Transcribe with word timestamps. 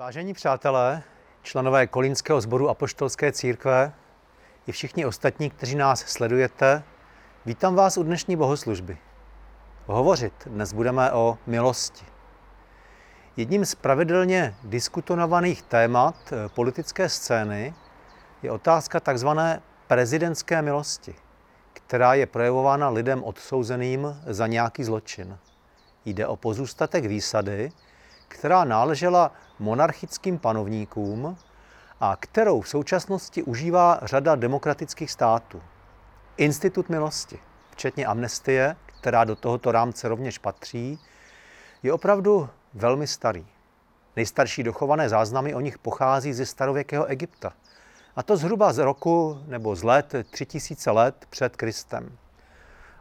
Vážení 0.00 0.34
přátelé, 0.34 1.02
členové 1.42 1.86
Kolínského 1.86 2.40
sboru 2.40 2.68
Apoštolské 2.68 3.32
církve 3.32 3.92
i 4.66 4.72
všichni 4.72 5.06
ostatní, 5.06 5.50
kteří 5.50 5.74
nás 5.74 6.00
sledujete, 6.00 6.82
vítám 7.46 7.74
vás 7.74 7.98
u 7.98 8.02
dnešní 8.02 8.36
bohoslužby. 8.36 8.98
Hovořit 9.86 10.32
dnes 10.46 10.72
budeme 10.72 11.12
o 11.12 11.38
milosti. 11.46 12.04
Jedním 13.36 13.64
z 13.64 13.74
pravidelně 13.74 14.54
diskutovaných 14.64 15.62
témat 15.62 16.14
eh, 16.32 16.48
politické 16.48 17.08
scény 17.08 17.74
je 18.42 18.50
otázka 18.50 19.00
takzvané 19.00 19.62
prezidentské 19.86 20.62
milosti, 20.62 21.14
která 21.72 22.14
je 22.14 22.26
projevována 22.26 22.88
lidem 22.88 23.24
odsouzeným 23.24 24.22
za 24.26 24.46
nějaký 24.46 24.84
zločin. 24.84 25.38
Jde 26.04 26.26
o 26.26 26.36
pozůstatek 26.36 27.04
výsady, 27.04 27.72
která 28.28 28.64
náležela 28.64 29.32
monarchickým 29.60 30.38
panovníkům 30.38 31.36
a 32.00 32.16
kterou 32.20 32.60
v 32.60 32.68
současnosti 32.68 33.42
užívá 33.42 34.00
řada 34.02 34.34
demokratických 34.34 35.10
států. 35.10 35.62
Institut 36.36 36.88
milosti, 36.88 37.38
včetně 37.70 38.06
amnestie, 38.06 38.76
která 39.00 39.24
do 39.24 39.36
tohoto 39.36 39.72
rámce 39.72 40.08
rovněž 40.08 40.38
patří, 40.38 40.98
je 41.82 41.92
opravdu 41.92 42.48
velmi 42.74 43.06
starý. 43.06 43.46
Nejstarší 44.16 44.62
dochované 44.62 45.08
záznamy 45.08 45.54
o 45.54 45.60
nich 45.60 45.78
pochází 45.78 46.32
ze 46.32 46.46
starověkého 46.46 47.04
Egypta. 47.06 47.52
A 48.16 48.22
to 48.22 48.36
zhruba 48.36 48.72
z 48.72 48.78
roku 48.78 49.42
nebo 49.46 49.76
z 49.76 49.82
let 49.82 50.14
3000 50.30 50.90
let 50.90 51.26
před 51.30 51.56
Kristem. 51.56 52.16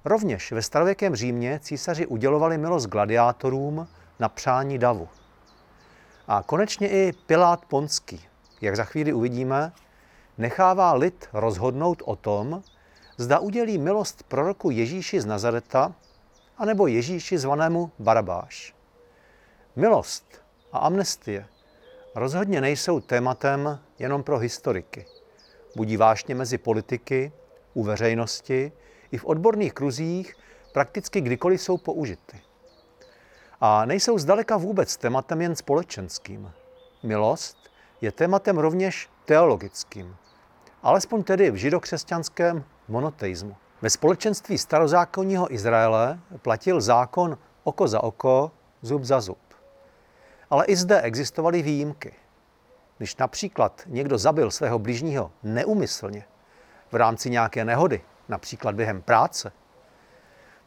Rovněž 0.05 0.51
ve 0.51 0.61
starověkém 0.61 1.15
Římě 1.15 1.59
císaři 1.59 2.07
udělovali 2.07 2.57
milost 2.57 2.87
gladiátorům 2.87 3.87
na 4.19 4.29
přání 4.29 4.77
davu. 4.77 5.09
A 6.31 6.43
konečně 6.43 6.89
i 6.89 7.13
Pilát 7.25 7.65
Ponský, 7.65 8.25
jak 8.61 8.75
za 8.75 8.83
chvíli 8.83 9.13
uvidíme, 9.13 9.71
nechává 10.37 10.93
lid 10.93 11.29
rozhodnout 11.33 12.01
o 12.05 12.15
tom, 12.15 12.63
zda 13.17 13.39
udělí 13.39 13.77
milost 13.77 14.23
proroku 14.23 14.69
Ježíši 14.69 15.21
z 15.21 15.25
Nazareta, 15.25 15.95
anebo 16.57 16.87
Ježíši 16.87 17.37
zvanému 17.37 17.91
Barabáš. 17.99 18.75
Milost 19.75 20.41
a 20.71 20.77
amnestie 20.77 21.45
rozhodně 22.15 22.61
nejsou 22.61 22.99
tématem 22.99 23.79
jenom 23.99 24.23
pro 24.23 24.37
historiky. 24.37 25.05
Budí 25.75 25.97
vášně 25.97 26.35
mezi 26.35 26.57
politiky, 26.57 27.31
u 27.73 27.83
veřejnosti 27.83 28.71
i 29.11 29.17
v 29.17 29.25
odborných 29.25 29.73
kruzích 29.73 30.35
prakticky 30.73 31.21
kdykoliv 31.21 31.61
jsou 31.61 31.77
použity. 31.77 32.41
A 33.61 33.85
nejsou 33.85 34.17
zdaleka 34.17 34.57
vůbec 34.57 34.97
tématem 34.97 35.41
jen 35.41 35.55
společenským. 35.55 36.51
Milost 37.03 37.57
je 38.01 38.11
tématem 38.11 38.57
rovněž 38.57 39.09
teologickým, 39.25 40.15
alespoň 40.83 41.23
tedy 41.23 41.51
v 41.51 41.55
židokřesťanském 41.55 42.63
monoteismu. 42.87 43.55
Ve 43.81 43.89
společenství 43.89 44.57
starozákonního 44.57 45.53
Izraele 45.53 46.19
platil 46.41 46.81
zákon 46.81 47.37
oko 47.63 47.87
za 47.87 48.03
oko, 48.03 48.51
zub 48.81 49.03
za 49.03 49.21
zub. 49.21 49.39
Ale 50.49 50.65
i 50.65 50.75
zde 50.75 51.01
existovaly 51.01 51.61
výjimky. 51.61 52.13
Když 52.97 53.15
například 53.15 53.81
někdo 53.85 54.17
zabil 54.17 54.51
svého 54.51 54.79
blížního 54.79 55.31
neumyslně 55.43 56.25
v 56.91 56.95
rámci 56.95 57.29
nějaké 57.29 57.65
nehody, 57.65 58.01
například 58.29 58.75
během 58.75 59.01
práce, 59.01 59.51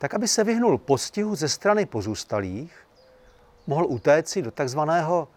tak 0.03 0.15
aby 0.15 0.29
se 0.29 0.45
vyhnul 0.45 0.79
postihu 0.79 1.35
ze 1.35 1.49
strany 1.49 1.87
pozůstalých, 1.87 2.89
mohl 3.67 3.87
utéci 3.87 4.43
do 4.43 4.51
takzvaného 4.51 5.29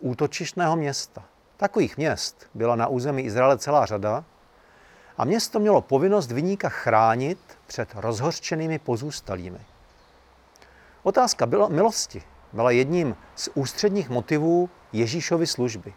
útočištného 0.00 0.76
města. 0.76 1.24
Takových 1.56 1.96
měst 1.96 2.50
byla 2.54 2.76
na 2.76 2.86
území 2.86 3.22
Izraele 3.22 3.58
celá 3.58 3.86
řada 3.86 4.24
a 5.18 5.24
město 5.24 5.60
mělo 5.60 5.80
povinnost 5.80 6.32
vyníka 6.32 6.68
chránit 6.68 7.38
před 7.66 7.88
rozhořčenými 7.94 8.78
pozůstalými. 8.78 9.60
Otázka 11.02 11.46
byla 11.46 11.68
milosti 11.68 12.22
byla 12.52 12.70
jedním 12.70 13.16
z 13.34 13.48
ústředních 13.54 14.10
motivů 14.10 14.70
Ježíšovy 14.92 15.46
služby. 15.46 15.94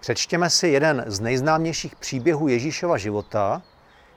Přečtěme 0.00 0.50
si 0.50 0.68
jeden 0.68 1.04
z 1.06 1.20
nejznámějších 1.20 1.96
příběhů 1.96 2.48
Ježíšova 2.48 2.98
života, 2.98 3.62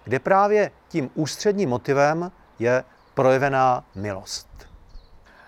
kde 0.04 0.20
právě 0.20 0.72
tím 0.88 1.10
ústředním 1.16 1.70
motivem 1.70 2.32
je 2.60 2.84
projevená 3.14 3.84
milost. 3.96 4.48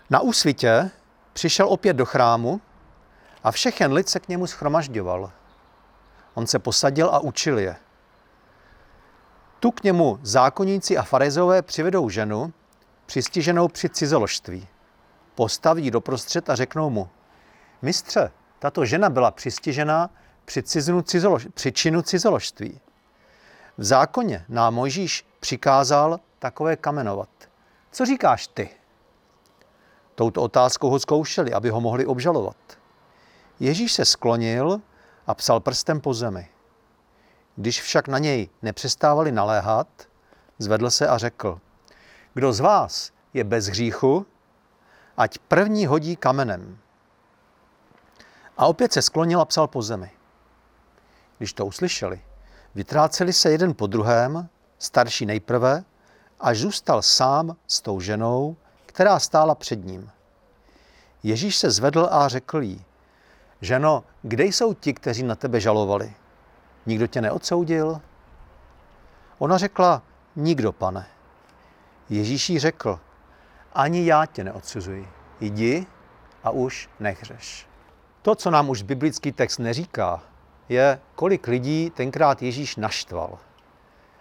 Na 0.09 0.19
úsvitě 0.19 0.91
přišel 1.33 1.67
opět 1.69 1.93
do 1.93 2.05
chrámu 2.05 2.61
a 3.43 3.51
všechen 3.51 3.93
lid 3.93 4.09
se 4.09 4.19
k 4.19 4.27
němu 4.27 4.47
schromažďoval. 4.47 5.31
On 6.33 6.47
se 6.47 6.59
posadil 6.59 7.09
a 7.09 7.19
učil 7.19 7.59
je. 7.59 7.75
Tu 9.59 9.71
k 9.71 9.83
němu 9.83 10.19
zákonníci 10.21 10.97
a 10.97 11.03
farizové 11.03 11.61
přivedou 11.61 12.09
ženu, 12.09 12.53
přistiženou 13.05 13.67
při 13.67 13.89
cizoložství. 13.89 14.67
Postaví 15.35 15.91
doprostřed 15.91 16.49
a 16.49 16.55
řeknou 16.55 16.89
mu, 16.89 17.09
mistře, 17.81 18.31
tato 18.59 18.85
žena 18.85 19.09
byla 19.09 19.31
přistižena 19.31 20.09
při, 20.45 20.63
ciznu 20.63 21.01
cizolož, 21.01 21.47
při 21.53 21.71
činu 21.71 22.01
cizoložství. 22.01 22.79
V 23.77 23.83
zákoně 23.83 24.45
nám 24.49 24.73
Mojžíš 24.73 25.27
přikázal 25.39 26.19
takové 26.39 26.75
kamenovat. 26.75 27.29
Co 27.91 28.05
říkáš 28.05 28.47
ty? 28.47 28.69
Touto 30.15 30.41
otázkou 30.41 30.89
ho 30.89 30.99
zkoušeli, 30.99 31.53
aby 31.53 31.69
ho 31.69 31.81
mohli 31.81 32.05
obžalovat. 32.05 32.57
Ježíš 33.59 33.93
se 33.93 34.05
sklonil 34.05 34.81
a 35.27 35.33
psal 35.33 35.59
prstem 35.59 36.01
po 36.01 36.13
zemi. 36.13 36.49
Když 37.55 37.81
však 37.81 38.07
na 38.07 38.19
něj 38.19 38.49
nepřestávali 38.61 39.31
naléhat, 39.31 39.87
zvedl 40.59 40.91
se 40.91 41.07
a 41.07 41.17
řekl, 41.17 41.59
kdo 42.33 42.53
z 42.53 42.59
vás 42.59 43.11
je 43.33 43.43
bez 43.43 43.65
hříchu, 43.65 44.25
ať 45.17 45.37
první 45.37 45.85
hodí 45.85 46.15
kamenem. 46.15 46.77
A 48.57 48.65
opět 48.65 48.93
se 48.93 49.01
sklonil 49.01 49.41
a 49.41 49.45
psal 49.45 49.67
po 49.67 49.81
zemi. 49.81 50.11
Když 51.37 51.53
to 51.53 51.65
uslyšeli, 51.65 52.21
vytráceli 52.75 53.33
se 53.33 53.51
jeden 53.51 53.73
po 53.73 53.87
druhém, 53.87 54.49
starší 54.79 55.25
nejprve, 55.25 55.83
až 56.39 56.57
zůstal 56.57 57.01
sám 57.01 57.55
s 57.67 57.81
tou 57.81 57.99
ženou, 57.99 58.55
která 58.85 59.19
stála 59.19 59.55
před 59.55 59.85
ním. 59.85 60.11
Ježíš 61.23 61.55
se 61.55 61.71
zvedl 61.71 62.07
a 62.11 62.27
řekl 62.27 62.61
jí, 62.61 62.85
ženo, 63.61 64.03
kde 64.21 64.45
jsou 64.45 64.73
ti, 64.73 64.93
kteří 64.93 65.23
na 65.23 65.35
tebe 65.35 65.59
žalovali? 65.59 66.13
Nikdo 66.85 67.07
tě 67.07 67.21
neodsoudil? 67.21 68.01
Ona 69.37 69.57
řekla, 69.57 70.01
nikdo, 70.35 70.71
pane. 70.71 71.07
Ježíš 72.09 72.49
jí 72.49 72.59
řekl, 72.59 72.99
ani 73.73 74.05
já 74.05 74.25
tě 74.25 74.43
neodsuzuji. 74.43 75.09
Jdi 75.39 75.87
a 76.43 76.49
už 76.49 76.89
nehřeš. 76.99 77.67
To, 78.21 78.35
co 78.35 78.51
nám 78.51 78.69
už 78.69 78.81
biblický 78.81 79.31
text 79.31 79.57
neříká, 79.57 80.23
je, 80.69 80.99
kolik 81.15 81.47
lidí 81.47 81.89
tenkrát 81.89 82.41
Ježíš 82.41 82.75
naštval. 82.75 83.37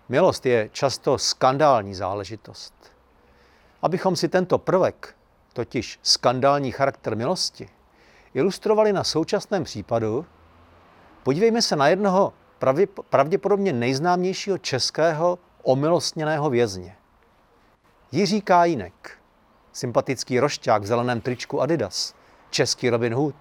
Milost 0.08 0.46
je 0.46 0.68
často 0.72 1.18
skandální 1.18 1.94
záležitost. 1.94 2.74
Abychom 3.82 4.16
si 4.16 4.28
tento 4.28 4.58
prvek, 4.58 5.14
totiž 5.52 5.98
skandální 6.02 6.72
charakter 6.72 7.16
milosti, 7.16 7.68
ilustrovali 8.34 8.92
na 8.92 9.04
současném 9.04 9.64
případu, 9.64 10.26
podívejme 11.22 11.62
se 11.62 11.76
na 11.76 11.88
jednoho 11.88 12.32
pravděpodobně 13.10 13.72
nejznámějšího 13.72 14.58
českého 14.58 15.38
omilostněného 15.62 16.50
vězně. 16.50 16.96
Jiří 18.12 18.40
Kájinek, 18.40 19.18
sympatický 19.72 20.40
rošťák 20.40 20.82
v 20.82 20.86
zeleném 20.86 21.20
tričku 21.20 21.60
Adidas, 21.60 22.14
český 22.50 22.90
Robin 22.90 23.14
Hood, 23.14 23.36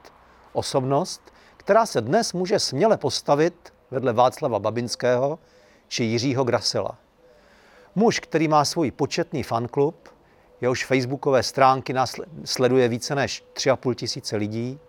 osobnost, 0.53 1.32
která 1.63 1.85
se 1.85 2.01
dnes 2.01 2.33
může 2.33 2.59
směle 2.59 2.97
postavit 2.97 3.73
vedle 3.91 4.13
Václava 4.13 4.59
Babinského 4.59 5.39
či 5.87 6.03
Jiřího 6.03 6.43
Grasela. 6.43 6.97
Muž, 7.95 8.19
který 8.19 8.47
má 8.47 8.65
svůj 8.65 8.91
početný 8.91 9.43
fanklub, 9.43 10.09
jehož 10.61 10.85
facebookové 10.85 11.43
stránky 11.43 11.93
sleduje 12.45 12.87
více 12.87 13.15
než 13.15 13.43
3,5 13.53 13.95
tisíce 13.95 14.35
lidí, 14.35 14.79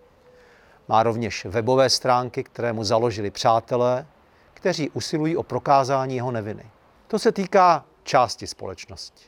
má 0.87 1.03
rovněž 1.03 1.45
webové 1.45 1.89
stránky, 1.89 2.43
které 2.43 2.73
mu 2.73 2.83
založili 2.83 3.31
přátelé, 3.31 4.07
kteří 4.53 4.89
usilují 4.89 5.37
o 5.37 5.43
prokázání 5.43 6.15
jeho 6.15 6.31
neviny. 6.31 6.65
To 7.07 7.19
se 7.19 7.31
týká 7.31 7.85
části 8.03 8.47
společnosti. 8.47 9.25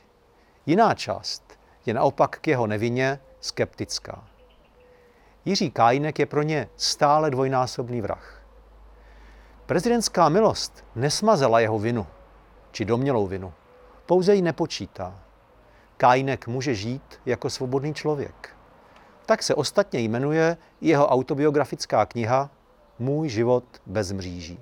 Jiná 0.66 0.94
část 0.94 1.58
je 1.86 1.94
naopak 1.94 2.38
k 2.38 2.46
jeho 2.46 2.66
nevině 2.66 3.20
skeptická. 3.40 4.24
Jiří 5.48 5.70
Kájinek 5.70 6.18
je 6.18 6.26
pro 6.26 6.42
ně 6.42 6.68
stále 6.76 7.30
dvojnásobný 7.30 8.00
vrah. 8.00 8.42
Prezidentská 9.66 10.28
milost 10.28 10.84
nesmazela 10.94 11.60
jeho 11.60 11.78
vinu, 11.78 12.06
či 12.70 12.84
domělou 12.84 13.26
vinu, 13.26 13.52
pouze 14.06 14.34
ji 14.34 14.42
nepočítá. 14.42 15.20
Kájinek 15.96 16.46
může 16.46 16.74
žít 16.74 17.20
jako 17.26 17.50
svobodný 17.50 17.94
člověk. 17.94 18.56
Tak 19.26 19.42
se 19.42 19.54
ostatně 19.54 20.00
jmenuje 20.00 20.56
jeho 20.80 21.08
autobiografická 21.08 22.06
kniha 22.06 22.50
Můj 22.98 23.28
život 23.28 23.64
bez 23.86 24.12
mříží. 24.12 24.60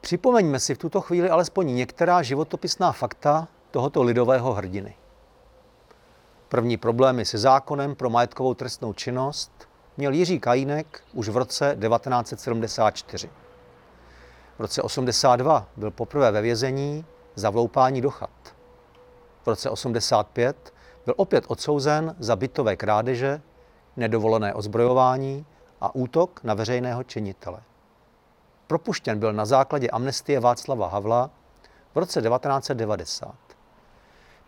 Připomeňme 0.00 0.60
si 0.60 0.74
v 0.74 0.78
tuto 0.78 1.00
chvíli 1.00 1.30
alespoň 1.30 1.74
některá 1.74 2.22
životopisná 2.22 2.92
fakta 2.92 3.48
tohoto 3.70 4.02
lidového 4.02 4.52
hrdiny. 4.52 4.94
První 6.48 6.76
problémy 6.76 7.24
se 7.24 7.38
zákonem 7.38 7.94
pro 7.94 8.10
majetkovou 8.10 8.54
trestnou 8.54 8.92
činnost 8.92 9.68
měl 9.96 10.12
Jiří 10.12 10.40
Kajínek 10.40 11.00
už 11.12 11.28
v 11.28 11.36
roce 11.36 11.76
1974. 11.80 13.30
V 14.58 14.60
roce 14.60 14.82
82 14.82 15.66
byl 15.76 15.90
poprvé 15.90 16.30
ve 16.30 16.40
vězení 16.40 17.04
za 17.34 17.50
vloupání 17.50 18.00
do 18.00 18.10
chat. 18.10 18.54
V 19.42 19.46
roce 19.46 19.70
85 19.70 20.74
byl 21.04 21.14
opět 21.16 21.44
odsouzen 21.48 22.16
za 22.18 22.36
bytové 22.36 22.76
krádeže, 22.76 23.40
nedovolené 23.96 24.54
ozbrojování 24.54 25.46
a 25.80 25.94
útok 25.94 26.40
na 26.44 26.54
veřejného 26.54 27.02
činitele. 27.02 27.60
Propuštěn 28.66 29.18
byl 29.18 29.32
na 29.32 29.44
základě 29.44 29.88
amnestie 29.90 30.40
Václava 30.40 30.88
Havla 30.88 31.30
v 31.94 31.98
roce 31.98 32.22
1990. 32.22 33.47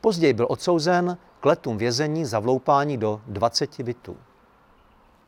Později 0.01 0.33
byl 0.33 0.47
odsouzen 0.51 1.19
k 1.41 1.47
letům 1.47 1.79
vězení 1.79 2.25
za 2.25 2.39
vloupání 2.39 2.99
do 2.99 3.21
20 3.27 3.81
bytů. 3.81 4.17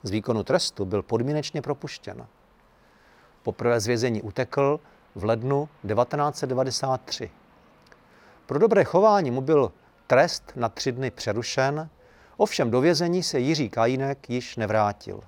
Z 0.02 0.10
výkonu 0.10 0.42
trestu 0.42 0.84
byl 0.84 1.02
podmínečně 1.02 1.62
propuštěn. 1.62 2.26
Poprvé 3.42 3.80
z 3.80 3.86
vězení 3.86 4.22
utekl 4.22 4.80
v 5.14 5.24
lednu 5.24 5.68
1993. 5.88 7.30
Pro 8.46 8.58
dobré 8.58 8.84
chování 8.84 9.30
mu 9.30 9.40
byl 9.40 9.72
trest 10.06 10.52
na 10.56 10.68
tři 10.68 10.92
dny 10.92 11.10
přerušen, 11.10 11.88
ovšem 12.36 12.70
do 12.70 12.80
vězení 12.80 13.22
se 13.22 13.38
Jiří 13.38 13.68
Kajínek 13.68 14.30
již 14.30 14.56
nevrátil. 14.56 15.20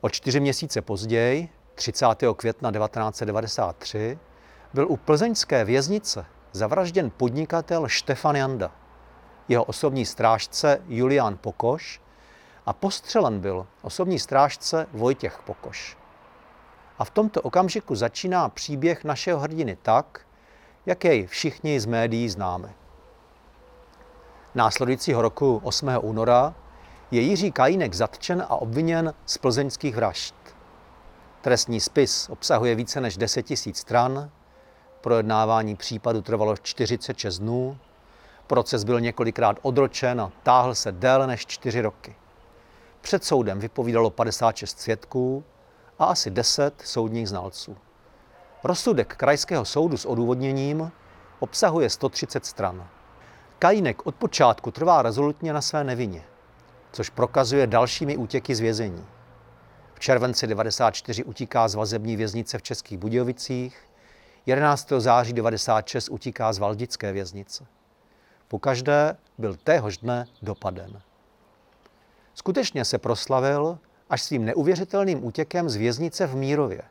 O 0.00 0.08
čtyři 0.08 0.40
měsíce 0.40 0.82
později, 0.82 1.48
30. 1.74 2.06
května 2.36 2.72
1993, 2.72 4.18
byl 4.74 4.86
u 4.88 4.96
plzeňské 4.96 5.64
věznice 5.64 6.26
zavražděn 6.54 7.10
podnikatel 7.10 7.88
Štefan 7.88 8.36
Janda, 8.36 8.70
jeho 9.48 9.64
osobní 9.64 10.06
strážce 10.06 10.82
Julián 10.88 11.38
Pokoš 11.40 12.00
a 12.66 12.72
postřelen 12.72 13.40
byl 13.40 13.66
osobní 13.82 14.18
strážce 14.18 14.86
Vojtěch 14.92 15.40
Pokoš. 15.46 15.96
A 16.98 17.04
v 17.04 17.10
tomto 17.10 17.40
okamžiku 17.40 17.94
začíná 17.94 18.48
příběh 18.48 19.04
našeho 19.04 19.40
hrdiny 19.40 19.78
tak, 19.82 20.20
jak 20.86 21.04
jej 21.04 21.26
všichni 21.26 21.80
z 21.80 21.86
médií 21.86 22.28
známe. 22.28 22.74
Následujícího 24.54 25.22
roku 25.22 25.60
8. 25.64 25.88
února 26.00 26.54
je 27.10 27.20
Jiří 27.20 27.52
Kajínek 27.52 27.94
zatčen 27.94 28.46
a 28.48 28.56
obviněn 28.56 29.14
z 29.26 29.38
plzeňských 29.38 29.96
vražd. 29.96 30.34
Trestní 31.40 31.80
spis 31.80 32.28
obsahuje 32.28 32.74
více 32.74 33.00
než 33.00 33.16
10 33.16 33.50
000 33.50 33.58
stran, 33.74 34.30
projednávání 35.04 35.76
případu 35.76 36.22
trvalo 36.22 36.56
46 36.56 37.38
dnů, 37.38 37.78
proces 38.46 38.84
byl 38.84 39.00
několikrát 39.00 39.56
odročen 39.62 40.20
a 40.20 40.32
táhl 40.42 40.74
se 40.74 40.92
déle 40.92 41.26
než 41.26 41.46
4 41.46 41.80
roky. 41.80 42.16
Před 43.00 43.24
soudem 43.24 43.58
vypovídalo 43.58 44.10
56 44.10 44.80
svědků 44.80 45.44
a 45.98 46.04
asi 46.04 46.30
10 46.30 46.82
soudních 46.84 47.28
znalců. 47.28 47.76
Rozsudek 48.64 49.16
krajského 49.16 49.64
soudu 49.64 49.96
s 49.96 50.04
odůvodněním 50.04 50.92
obsahuje 51.38 51.90
130 51.90 52.46
stran. 52.46 52.88
Kajínek 53.58 54.06
od 54.06 54.14
počátku 54.14 54.70
trvá 54.70 55.02
rezolutně 55.02 55.52
na 55.52 55.60
své 55.60 55.84
nevině, 55.84 56.24
což 56.92 57.10
prokazuje 57.10 57.66
dalšími 57.66 58.16
útěky 58.16 58.54
z 58.54 58.60
vězení. 58.60 59.06
V 59.94 60.00
červenci 60.00 60.46
94 60.46 61.24
utíká 61.24 61.68
z 61.68 61.74
vazební 61.74 62.16
věznice 62.16 62.58
v 62.58 62.62
Českých 62.62 62.98
Budějovicích, 62.98 63.88
11. 64.46 64.92
září 64.98 65.32
96 65.32 66.08
utíká 66.08 66.52
z 66.52 66.58
Valdické 66.58 67.12
věznice. 67.12 67.66
Po 68.48 68.58
každé 68.58 69.16
byl 69.38 69.56
téhož 69.56 69.98
dne 69.98 70.26
dopaden. 70.42 71.00
Skutečně 72.34 72.84
se 72.84 72.98
proslavil 72.98 73.78
až 74.10 74.22
svým 74.22 74.44
neuvěřitelným 74.44 75.24
útěkem 75.24 75.68
z 75.68 75.76
věznice 75.76 76.26
v 76.26 76.36
Mírově, 76.36 76.82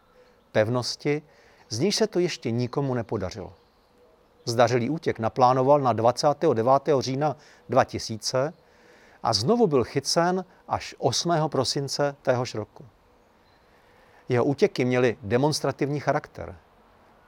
pevnosti, 0.52 1.22
z 1.70 1.80
níž 1.80 1.96
se 1.96 2.08
to 2.08 2.20
ještě 2.20 2.52
nikomu 2.52 2.94
nepodařilo. 2.94 3.54
Zdařilý 4.46 4.90
útěk 4.90 5.20
naplánoval 5.20 5.80
na 5.80 5.94
29. 5.94 6.68
října 7.00 7.36
2000 7.70 8.54
a 9.24 9.34
znovu 9.34 9.68
byl 9.68 9.84
chycen 9.84 10.46
až 10.68 10.96
8. 10.98 11.32
prosince 11.48 12.16
téhož 12.22 12.56
roku. 12.56 12.86
Jeho 14.30 14.46
útěky 14.46 14.86
měly 14.86 15.18
demonstrativní 15.22 16.00
charakter. 16.00 16.56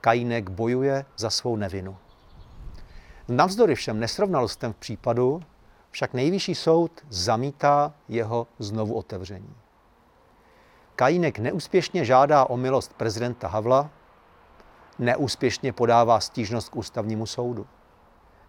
Kajínek 0.05 0.49
bojuje 0.49 1.05
za 1.17 1.29
svou 1.29 1.55
nevinu. 1.55 1.97
Navzdory 3.27 3.75
všem 3.75 3.99
nesrovnalostem 3.99 4.73
v 4.73 4.75
případu 4.75 5.41
však 5.91 6.13
nejvyšší 6.13 6.55
soud 6.55 6.91
zamítá 7.09 7.93
jeho 8.07 8.47
znovu 8.59 8.93
otevření. 8.93 9.55
Kajínek 10.95 11.39
neúspěšně 11.39 12.05
žádá 12.05 12.45
o 12.45 12.57
milost 12.57 12.93
prezidenta 12.93 13.47
Havla, 13.47 13.89
neúspěšně 14.99 15.73
podává 15.73 16.19
stížnost 16.19 16.69
k 16.69 16.75
ústavnímu 16.75 17.25
soudu, 17.25 17.67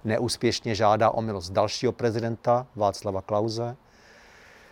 neúspěšně 0.05 0.75
žádá 0.75 1.11
o 1.11 1.23
milost 1.23 1.52
dalšího 1.52 1.93
prezidenta 1.93 2.67
Václava 2.75 3.23
Klauze. 3.23 3.76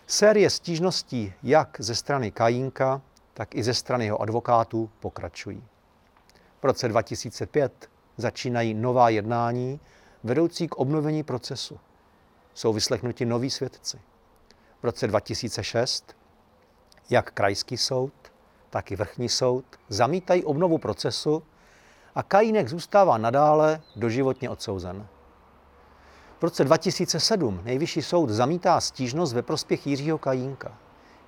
Série 0.07 0.49
stížností 0.49 1.33
jak 1.43 1.77
ze 1.79 1.95
strany 1.95 2.31
Kajínka, 2.31 3.01
tak 3.33 3.55
i 3.55 3.63
ze 3.63 3.73
strany 3.73 4.05
jeho 4.05 4.21
advokátů 4.21 4.89
pokračují. 4.99 5.63
Roce 6.65 6.87
2005 6.87 7.89
začínají 8.17 8.73
nová 8.73 9.09
jednání 9.09 9.79
vedoucí 10.23 10.67
k 10.67 10.75
obnovení 10.75 11.23
procesu. 11.23 11.79
Jsou 12.53 12.73
vyslechnuti 12.73 13.25
noví 13.25 13.49
svědci. 13.49 13.99
V 14.81 14.85
roce 14.85 15.07
2006 15.07 16.15
jak 17.09 17.31
krajský 17.31 17.77
soud, 17.77 18.13
tak 18.69 18.91
i 18.91 18.95
vrchní 18.95 19.29
soud 19.29 19.65
zamítají 19.89 20.43
obnovu 20.43 20.77
procesu 20.77 21.43
a 22.15 22.23
Kajínek 22.23 22.67
zůstává 22.67 23.17
nadále 23.17 23.81
doživotně 23.95 24.49
odsouzen. 24.49 25.07
V 26.39 26.43
roce 26.43 26.63
2007 26.63 27.61
nejvyšší 27.63 28.01
soud 28.01 28.29
zamítá 28.29 28.81
stížnost 28.81 29.33
ve 29.33 29.41
prospěch 29.41 29.87
Jiřího 29.87 30.17
Kajínka, 30.17 30.77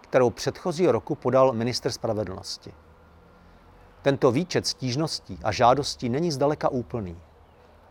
kterou 0.02 0.30
předchozího 0.30 0.92
roku 0.92 1.16
podal 1.16 1.54
minister 1.54 1.92
spravedlnosti. 1.92 2.74
Tento 4.02 4.32
výčet 4.32 4.68
stížností 4.68 5.40
a 5.44 5.52
žádostí 5.52 6.10
není 6.10 6.32
zdaleka 6.32 6.70
úplný. 6.70 7.18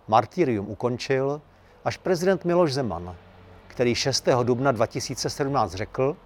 Martyrium 0.08 0.70
ukončil 0.70 1.40
až 1.84 1.96
prezident 1.96 2.44
Miloš 2.44 2.74
Zeman, 2.74 3.16
který 3.68 3.94
6. 3.94 4.28
dubna 4.42 4.72
2017 4.72 5.72
řekl, 5.74 6.16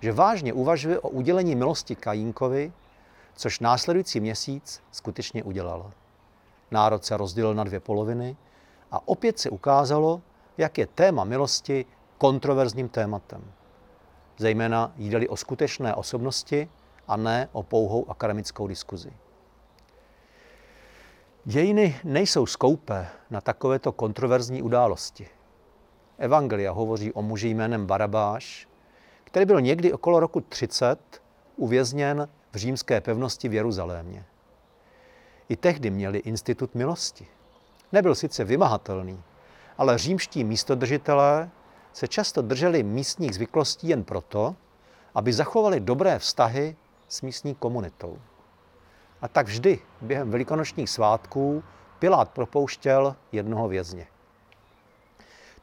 že 0.00 0.12
vážně 0.12 0.52
uvažuje 0.52 0.98
o 1.00 1.08
udělení 1.08 1.54
milosti 1.54 1.94
Kajínkovi, 1.96 2.72
což 3.34 3.60
následující 3.60 4.20
měsíc 4.20 4.82
skutečně 4.90 5.42
udělal. 5.42 5.90
Národ 6.70 7.04
se 7.04 7.16
rozdělil 7.16 7.54
na 7.54 7.64
dvě 7.64 7.80
poloviny 7.80 8.36
a 8.90 9.08
opět 9.08 9.38
se 9.38 9.50
ukázalo, 9.50 10.22
jak 10.58 10.78
je 10.78 10.86
téma 10.86 11.24
milosti 11.24 11.86
kontroverzním 12.18 12.88
tématem. 12.88 13.52
Zejména 14.38 14.92
jde 14.96 15.28
o 15.28 15.36
skutečné 15.36 15.94
osobnosti 15.94 16.68
a 17.08 17.16
ne 17.16 17.48
o 17.52 17.62
pouhou 17.62 18.10
akademickou 18.10 18.66
diskuzi. 18.66 19.12
Dějiny 21.44 22.00
nejsou 22.04 22.46
skoupé 22.46 23.08
na 23.30 23.40
takovéto 23.40 23.92
kontroverzní 23.92 24.62
události. 24.62 25.28
Evangelia 26.18 26.72
hovoří 26.72 27.12
o 27.12 27.22
muži 27.22 27.48
jménem 27.48 27.86
Barabáš, 27.86 28.68
který 29.24 29.46
byl 29.46 29.60
někdy 29.60 29.92
okolo 29.92 30.20
roku 30.20 30.40
30 30.40 30.98
uvězněn 31.56 32.28
v 32.52 32.56
římské 32.56 33.00
pevnosti 33.00 33.48
v 33.48 33.54
Jeruzalémě. 33.54 34.24
I 35.48 35.56
tehdy 35.56 35.90
měli 35.90 36.18
institut 36.18 36.74
milosti. 36.74 37.26
Nebyl 37.92 38.14
sice 38.14 38.44
vymahatelný, 38.44 39.22
ale 39.78 39.98
římští 39.98 40.44
místodržitelé 40.44 41.50
se 41.92 42.08
často 42.08 42.42
drželi 42.42 42.82
místních 42.82 43.34
zvyklostí 43.34 43.88
jen 43.88 44.04
proto, 44.04 44.56
aby 45.14 45.32
zachovali 45.32 45.80
dobré 45.80 46.18
vztahy 46.18 46.76
s 47.14 47.22
místní 47.22 47.54
komunitou. 47.54 48.18
A 49.22 49.28
tak 49.28 49.46
vždy 49.46 49.78
během 50.00 50.30
velikonočních 50.30 50.90
svátků 50.90 51.62
Pilát 51.98 52.30
propouštěl 52.30 53.16
jednoho 53.32 53.68
vězně. 53.68 54.06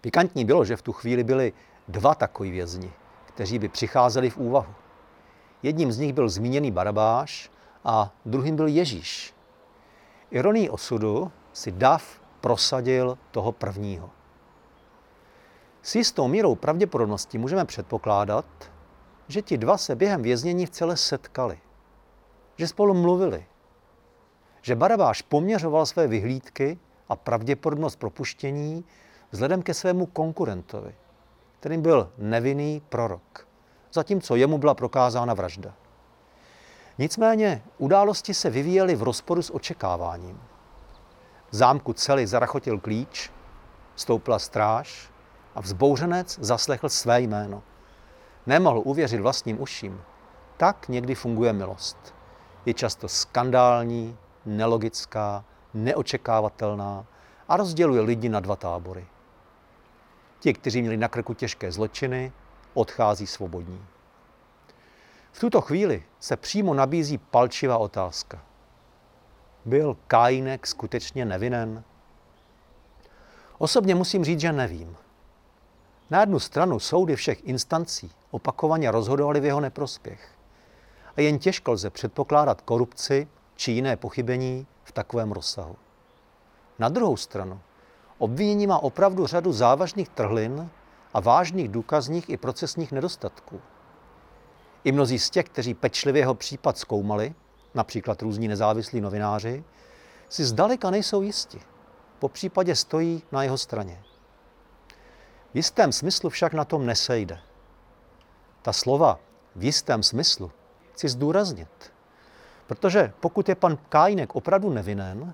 Pikantní 0.02 0.46
bylo, 0.46 0.66
že 0.66 0.76
v 0.76 0.82
tu 0.82 0.92
chvíli 0.92 1.24
byli 1.24 1.54
dva 1.88 2.16
takoví 2.16 2.52
vězni, 2.52 2.92
kteří 3.26 3.60
by 3.60 3.70
přicházeli 3.70 4.30
v 4.30 4.38
úvahu. 4.38 4.74
Jedním 5.64 5.92
z 5.92 5.98
nich 6.00 6.14
byl 6.14 6.30
zmíněný 6.30 6.72
Barabáš 6.72 7.52
a 7.84 8.12
druhým 8.26 8.56
byl 8.56 8.68
Ježíš. 8.68 9.34
Ironí 10.32 10.70
osudu 10.70 11.32
si 11.54 11.72
Dav 11.72 12.22
prosadil 12.42 13.18
toho 13.32 13.52
prvního. 13.52 14.10
S 15.82 15.96
jistou 15.96 16.28
mírou 16.28 16.56
pravděpodobnosti 16.56 17.38
můžeme 17.38 17.66
předpokládat, 17.66 18.46
že 19.32 19.42
ti 19.42 19.58
dva 19.58 19.78
se 19.78 19.96
během 19.96 20.22
věznění 20.22 20.66
v 20.66 20.70
celé 20.70 20.98
setkali, 20.98 21.60
že 22.58 22.68
spolu 22.68 22.94
mluvili, 22.94 23.46
že 24.62 24.76
Barabáš 24.76 25.22
poměřoval 25.22 25.86
své 25.86 26.08
vyhlídky 26.08 26.80
a 27.10 27.16
pravděpodobnost 27.16 27.96
propuštění 27.96 28.86
vzhledem 29.32 29.62
ke 29.62 29.74
svému 29.74 30.06
konkurentovi, 30.06 30.96
kterým 31.60 31.82
byl 31.82 32.12
nevinný 32.18 32.82
prorok, 32.90 33.48
zatímco 33.94 34.36
jemu 34.36 34.58
byla 34.58 34.74
prokázána 34.74 35.34
vražda. 35.34 35.74
Nicméně 36.98 37.64
události 37.78 38.34
se 38.34 38.50
vyvíjely 38.50 38.96
v 38.96 39.04
rozporu 39.04 39.42
s 39.42 39.56
očekáváním. 39.56 40.42
V 41.50 41.56
zámku 41.56 41.94
celý 41.94 42.26
zarachotil 42.26 42.80
klíč, 42.80 43.32
stoupla 43.96 44.40
stráž 44.40 45.10
a 45.56 45.62
vzbouřenec 45.62 46.40
zaslechl 46.42 46.90
své 46.90 47.22
jméno. 47.22 47.64
Nemohl 48.48 48.82
uvěřit 48.86 49.22
vlastním 49.22 49.62
uším. 49.62 50.02
Tak 50.58 50.90
někdy 50.90 51.16
funguje 51.16 51.54
milost. 51.54 52.14
Je 52.66 52.74
často 52.74 53.08
skandální, 53.08 54.18
nelogická, 54.46 55.44
neočekávatelná 55.74 57.06
a 57.48 57.58
rozděluje 57.58 58.02
lidi 58.02 58.30
na 58.30 58.40
dva 58.40 58.56
tábory. 58.56 59.06
Ti, 60.40 60.54
kteří 60.54 60.82
měli 60.82 60.98
na 60.98 61.08
krku 61.08 61.34
těžké 61.34 61.72
zločiny, 61.72 62.32
odchází 62.74 63.28
svobodní. 63.28 63.86
V 65.32 65.40
tuto 65.40 65.62
chvíli 65.62 66.04
se 66.20 66.38
přímo 66.38 66.74
nabízí 66.74 67.18
palčivá 67.18 67.78
otázka. 67.78 68.42
Byl 69.66 69.98
Kajinek 70.08 70.68
skutečně 70.68 71.26
nevinen? 71.26 71.84
Osobně 73.58 73.96
musím 73.96 74.26
říct, 74.26 74.40
že 74.40 74.52
nevím. 74.52 74.98
Na 76.12 76.20
jednu 76.20 76.40
stranu 76.40 76.80
soudy 76.80 77.16
všech 77.16 77.48
instancí 77.48 78.12
opakovaně 78.32 78.92
rozhodovaly 78.92 79.40
v 79.40 79.46
jeho 79.46 79.60
neprospěch. 79.60 80.30
A 81.18 81.22
jen 81.22 81.40
těžko 81.40 81.72
lze 81.72 81.90
předpokládat 81.90 82.62
korupci 82.62 83.28
či 83.56 83.72
jiné 83.72 83.98
pochybení 83.98 84.68
v 84.84 84.92
takovém 84.92 85.32
rozsahu. 85.32 85.76
Na 86.80 86.90
druhou 86.90 87.18
stranu, 87.18 87.60
obvinění 88.18 88.68
má 88.68 88.78
opravdu 88.84 89.28
řadu 89.28 89.54
závažných 89.54 90.10
trhlin 90.10 90.70
a 91.14 91.20
vážných 91.20 91.70
důkazních 91.70 92.30
i 92.30 92.38
procesních 92.38 92.92
nedostatků. 92.92 93.62
I 94.84 94.92
mnozí 94.92 95.20
z 95.20 95.30
těch, 95.30 95.46
kteří 95.46 95.74
pečlivě 95.74 96.22
jeho 96.22 96.36
případ 96.36 96.78
zkoumali, 96.78 97.34
například 97.74 98.22
různí 98.22 98.48
nezávislí 98.48 99.02
novináři, 99.02 99.64
si 100.30 100.46
zdaleka 100.46 100.90
nejsou 100.90 101.22
jisti. 101.22 101.62
Po 102.20 102.30
případě 102.30 102.76
stojí 102.76 103.24
na 103.32 103.44
jeho 103.44 103.58
straně. 103.58 104.04
V 105.54 105.56
jistém 105.56 105.92
smyslu 105.92 106.30
však 106.30 106.54
na 106.54 106.66
tom 106.66 106.86
nesejde. 106.86 107.40
Ta 108.62 108.74
slova 108.74 109.20
v 109.56 109.64
jistém 109.64 110.04
smyslu 110.04 110.52
chci 110.94 111.10
zdůraznit. 111.10 111.94
Protože 112.68 113.14
pokud 113.20 113.50
je 113.50 113.56
pan 113.56 113.78
Kájinek 113.90 114.36
opravdu 114.36 114.70
nevinen, 114.70 115.34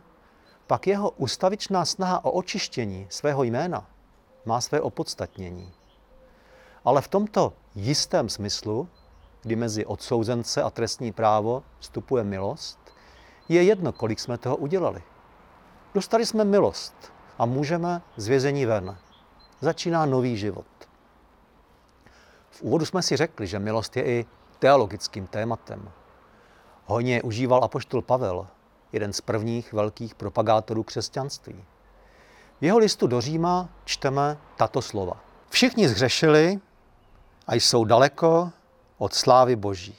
pak 0.67 0.87
jeho 0.87 1.09
ustavičná 1.09 1.85
snaha 1.85 2.25
o 2.25 2.31
očištění 2.31 3.07
svého 3.09 3.43
jména 3.43 3.87
má 4.45 4.61
své 4.61 4.81
opodstatnění. 4.81 5.73
Ale 6.85 7.01
v 7.01 7.07
tomto 7.07 7.53
jistém 7.75 8.29
smyslu, 8.29 8.89
kdy 9.41 9.55
mezi 9.55 9.85
odsouzence 9.85 10.63
a 10.63 10.69
trestní 10.69 11.11
právo 11.11 11.63
vstupuje 11.79 12.23
milost, 12.23 12.79
je 13.49 13.63
jedno, 13.63 13.91
kolik 13.91 14.19
jsme 14.19 14.37
toho 14.37 14.55
udělali. 14.55 15.03
Dostali 15.93 16.25
jsme 16.25 16.43
milost 16.43 17.13
a 17.37 17.45
můžeme 17.45 18.01
z 18.17 18.27
vězení 18.27 18.65
ven. 18.65 18.97
Začíná 19.61 20.05
nový 20.05 20.37
život. 20.37 20.65
V 22.49 22.61
úvodu 22.61 22.85
jsme 22.85 23.01
si 23.01 23.17
řekli, 23.17 23.47
že 23.47 23.59
milost 23.59 23.97
je 23.97 24.05
i 24.05 24.25
teologickým 24.59 25.27
tématem. 25.27 25.91
Hojně 26.85 27.21
užíval 27.23 27.63
apoštol 27.63 28.01
Pavel, 28.01 28.47
jeden 28.91 29.13
z 29.13 29.21
prvních 29.21 29.73
velkých 29.73 30.15
propagátorů 30.15 30.83
křesťanství. 30.83 31.65
V 32.61 32.63
jeho 32.63 32.77
listu 32.77 33.07
do 33.07 33.21
Říma 33.21 33.69
čteme 33.85 34.37
tato 34.57 34.81
slova. 34.81 35.23
Všichni 35.49 35.89
zhřešili 35.89 36.59
a 37.47 37.55
jsou 37.55 37.85
daleko 37.85 38.51
od 38.97 39.13
slávy 39.13 39.55
Boží. 39.55 39.95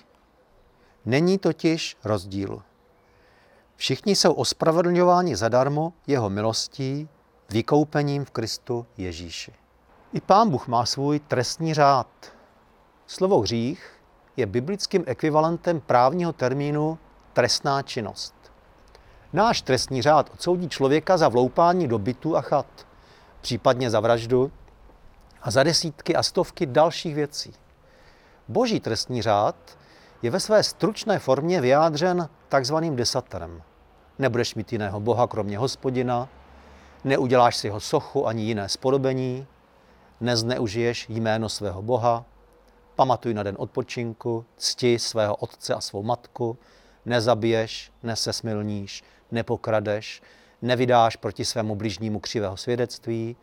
Není 1.05 1.39
totiž 1.39 1.97
rozdíl. 2.05 2.63
Všichni 3.77 4.17
jsou 4.17 4.33
ospravedlňováni 4.33 5.37
zadarmo 5.37 5.93
jeho 6.07 6.31
milostí, 6.31 7.09
vykoupením 7.53 8.25
v 8.25 8.31
Kristu 8.31 8.87
Ježíši. 8.97 9.53
I 10.13 10.21
Pán 10.21 10.51
Bůh 10.51 10.69
má 10.69 10.87
svůj 10.87 11.21
trestní 11.21 11.75
řád. 11.75 12.07
Slovo 13.07 13.41
hřích 13.41 14.01
je 14.37 14.47
biblickým 14.47 15.05
ekvivalentem 15.07 15.81
právního 15.81 16.33
termínu 16.33 16.99
trestná 17.33 17.83
činnost. 17.83 18.35
Náš 19.33 19.63
trestní 19.63 20.03
řád 20.03 20.31
odsoudí 20.35 20.69
člověka 20.69 21.17
za 21.17 21.29
vloupání 21.29 21.89
do 21.89 21.99
bytu 21.99 22.37
a 22.37 22.41
chat, 22.41 22.87
případně 23.41 23.91
za 23.91 24.01
vraždu 24.01 24.53
a 25.43 25.51
za 25.51 25.63
desítky 25.63 26.17
a 26.17 26.23
stovky 26.23 26.67
dalších 26.67 27.15
věcí. 27.15 27.55
Boží 28.49 28.81
trestní 28.81 29.23
řád 29.23 29.57
je 30.23 30.31
ve 30.31 30.41
své 30.41 30.63
stručné 30.63 31.19
formě 31.19 31.61
vyjádřen 31.61 32.29
takzvaným 32.49 32.97
desaterem. 32.97 33.63
Nebudeš 34.19 34.55
mít 34.55 34.73
jiného 34.73 35.01
boha 35.01 35.27
kromě 35.27 35.59
hospodina, 35.59 36.29
neuděláš 37.05 37.57
si 37.57 37.67
jeho 37.67 37.81
sochu 37.81 38.27
ani 38.27 38.43
jiné 38.43 38.69
spodobení, 38.69 39.47
nezneužiješ 40.21 41.07
jméno 41.09 41.49
svého 41.49 41.83
boha, 41.83 42.25
pamatuj 42.97 43.35
na 43.35 43.43
den 43.43 43.57
odpočinku, 43.59 44.45
cti 44.57 44.99
svého 44.99 45.37
otce 45.37 45.75
a 45.75 45.81
svou 45.81 46.03
matku, 46.03 46.59
nezabiješ, 47.07 47.93
nesesmilníš, 48.03 49.05
nepokradeš, 49.31 50.23
nevydáš 50.63 51.17
proti 51.17 51.45
svému 51.45 51.75
bližnímu 51.75 52.21
křivého 52.21 52.57
svědectví, 52.57 53.37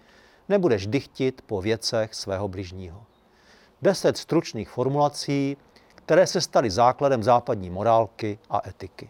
nebudeš 0.50 0.88
dychtit 0.88 1.41
po 1.41 1.62
věcech 1.62 2.13
svého 2.13 2.47
bližního. 2.47 3.03
Deset 3.81 4.17
stručných 4.17 4.69
formulací, 4.69 5.57
které 5.95 6.27
se 6.27 6.41
staly 6.41 6.71
základem 6.71 7.24
západní 7.24 7.69
morálky 7.69 8.39
a 8.50 8.69
etiky. 8.69 9.09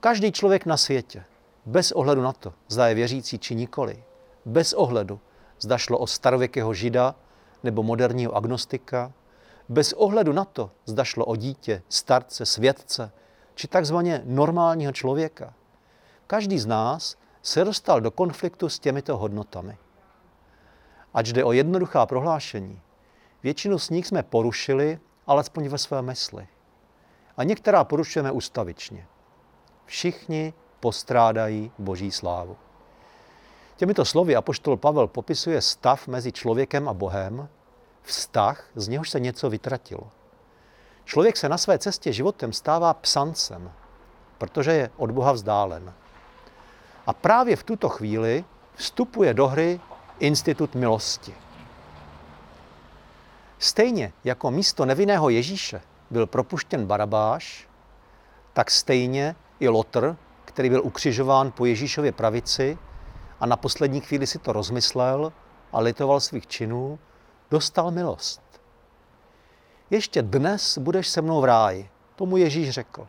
Každý 0.00 0.32
člověk 0.32 0.66
na 0.66 0.76
světě, 0.76 1.24
bez 1.66 1.92
ohledu 1.92 2.22
na 2.22 2.32
to, 2.32 2.52
zda 2.68 2.88
je 2.88 2.94
věřící 2.94 3.38
či 3.38 3.54
nikoli, 3.54 4.04
bez 4.44 4.72
ohledu, 4.72 5.20
zda 5.60 5.78
šlo 5.78 5.98
o 5.98 6.06
starověkého 6.06 6.74
žida 6.74 7.14
nebo 7.62 7.82
moderního 7.82 8.36
agnostika, 8.36 9.12
bez 9.68 9.92
ohledu 9.92 10.32
na 10.32 10.44
to, 10.44 10.70
zda 10.84 11.04
šlo 11.04 11.24
o 11.24 11.36
dítě, 11.36 11.82
starce, 11.88 12.46
světce 12.46 13.12
či 13.54 13.68
takzvaně 13.68 14.22
normálního 14.24 14.92
člověka. 14.92 15.54
Každý 16.26 16.58
z 16.58 16.66
nás 16.66 17.16
se 17.42 17.64
dostal 17.64 18.00
do 18.00 18.10
konfliktu 18.10 18.68
s 18.68 18.78
těmito 18.78 19.16
hodnotami. 19.16 19.78
Ať 21.14 21.28
jde 21.28 21.44
o 21.44 21.52
jednoduchá 21.52 22.06
prohlášení, 22.06 22.80
většinu 23.42 23.78
z 23.78 23.90
nich 23.90 24.06
jsme 24.06 24.22
porušili, 24.22 24.98
alespoň 25.26 25.68
ve 25.68 25.78
své 25.78 26.02
mysli. 26.02 26.48
A 27.36 27.44
některá 27.44 27.84
porušujeme 27.84 28.30
ustavičně. 28.32 29.06
Všichni 29.84 30.54
postrádají 30.80 31.70
boží 31.78 32.10
slávu. 32.10 32.56
Těmito 33.76 34.04
slovy 34.04 34.36
apoštol 34.36 34.76
Pavel 34.76 35.06
popisuje 35.06 35.60
stav 35.60 36.08
mezi 36.08 36.32
člověkem 36.32 36.88
a 36.88 36.94
Bohem, 36.94 37.48
vztah, 38.02 38.64
z 38.74 38.88
něhož 38.88 39.10
se 39.10 39.20
něco 39.20 39.50
vytratilo. 39.50 40.10
Člověk 41.04 41.36
se 41.36 41.48
na 41.48 41.58
své 41.58 41.78
cestě 41.78 42.12
životem 42.12 42.52
stává 42.52 42.94
psancem, 42.94 43.72
protože 44.38 44.72
je 44.72 44.90
od 44.96 45.10
Boha 45.10 45.32
vzdálen. 45.32 45.94
A 47.06 47.12
právě 47.12 47.56
v 47.56 47.62
tuto 47.62 47.88
chvíli 47.88 48.44
vstupuje 48.74 49.34
do 49.34 49.48
hry 49.48 49.80
institut 50.18 50.74
milosti. 50.74 51.34
Stejně 53.58 54.12
jako 54.24 54.50
místo 54.50 54.84
nevinného 54.84 55.28
Ježíše 55.28 55.80
byl 56.10 56.26
propuštěn 56.26 56.86
Barabáš, 56.86 57.68
tak 58.52 58.70
stejně 58.70 59.36
i 59.60 59.68
Lotr, 59.68 60.16
který 60.46 60.70
byl 60.70 60.82
ukřižován 60.84 61.52
po 61.52 61.66
Ježíšově 61.66 62.12
pravici 62.12 62.78
a 63.40 63.46
na 63.46 63.56
poslední 63.56 64.00
chvíli 64.00 64.26
si 64.26 64.38
to 64.38 64.52
rozmyslel 64.52 65.32
a 65.72 65.80
litoval 65.80 66.20
svých 66.20 66.46
činů, 66.46 66.98
dostal 67.50 67.90
milost. 67.90 68.42
Ještě 69.90 70.22
dnes 70.22 70.78
budeš 70.78 71.08
se 71.08 71.22
mnou 71.22 71.40
v 71.40 71.44
ráji, 71.44 71.90
tomu 72.16 72.36
Ježíš 72.36 72.70
řekl. 72.70 73.06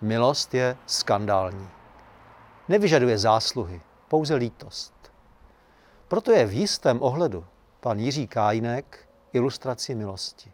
Milost 0.00 0.54
je 0.54 0.76
skandální. 0.86 1.68
Nevyžaduje 2.68 3.18
zásluhy, 3.18 3.80
pouze 4.08 4.34
lítost. 4.34 5.12
Proto 6.08 6.32
je 6.32 6.46
v 6.46 6.52
jistém 6.52 7.02
ohledu 7.02 7.44
pan 7.80 7.98
Jiří 7.98 8.26
Kájinek 8.26 9.08
ilustrací 9.32 9.94
milosti. 9.94 10.52